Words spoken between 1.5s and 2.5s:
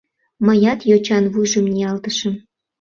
ниялтышым.